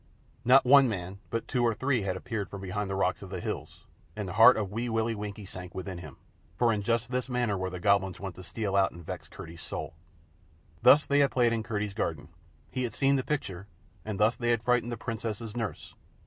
[0.43, 3.39] Not one man but two or three had appeared from behind the rocks of the
[3.39, 3.85] hills,
[4.15, 6.17] and the heart of Wee Willie Winkie sank within him,
[6.57, 9.61] for just in this manner were the Goblins wont to steal out and vex Curdie's
[9.61, 9.93] soul.
[10.81, 12.29] Thus had they played in Curdie's garden,
[12.71, 13.67] he had seen the picture,
[14.03, 15.93] and thus had they frightened the Princess's nurse.